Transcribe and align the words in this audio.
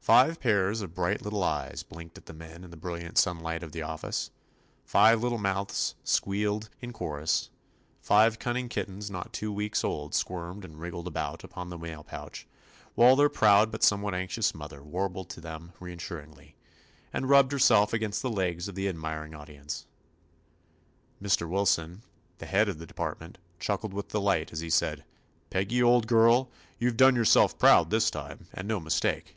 Five 0.00 0.40
pairs 0.40 0.80
of 0.80 0.94
bright 0.94 1.20
little 1.20 1.42
eyes 1.44 1.82
blinked 1.82 2.16
at 2.16 2.24
the 2.24 2.32
men 2.32 2.64
in 2.64 2.70
the 2.70 2.78
bril 2.78 2.98
liant 2.98 3.18
sunlight 3.18 3.62
of 3.62 3.72
the 3.72 3.82
office, 3.82 4.30
five 4.82 5.22
little 5.22 5.36
mouths 5.36 5.96
squealed 6.02 6.70
in 6.80 6.94
chorus, 6.94 7.50
five 8.00 8.38
cun 8.38 8.54
ning 8.54 8.68
kittens 8.70 9.10
not 9.10 9.34
two 9.34 9.52
weeks 9.52 9.84
old 9.84 10.14
squirmed 10.14 10.64
and 10.64 10.80
wriggled 10.80 11.06
about 11.06 11.44
upon 11.44 11.68
the 11.68 11.76
mail 11.76 12.02
pouch, 12.02 12.46
while 12.94 13.16
their 13.16 13.28
proud 13.28 13.70
but 13.70 13.82
somewhat 13.82 14.14
anxious 14.14 14.54
mother 14.54 14.82
warbled 14.82 15.28
to 15.28 15.42
them 15.42 15.74
reassuringly, 15.78 16.56
and 17.12 17.28
rubbed 17.28 17.52
herself 17.52 17.92
against 17.92 18.22
the 18.22 18.30
legs 18.30 18.66
of 18.66 18.74
the 18.74 18.88
admiring 18.88 19.34
audi 19.34 19.56
ence. 19.56 19.84
Mr. 21.22 21.46
Wilson, 21.46 22.00
the 22.38 22.46
head 22.46 22.66
of 22.66 22.78
the 22.78 22.86
de 22.86 22.94
partment, 22.94 23.36
chuckled 23.60 23.92
with 23.92 24.08
delight, 24.08 24.54
as 24.54 24.60
he 24.60 24.70
said: 24.70 25.04
"Peggy, 25.50 25.82
old 25.82 26.06
girl, 26.06 26.50
you 26.78 26.90
've 26.90 26.96
done 26.96 27.14
yourself 27.14 27.58
proud 27.58 27.90
this 27.90 28.10
time, 28.10 28.46
and 28.54 28.66
no 28.66 28.80
mistake." 28.80 29.34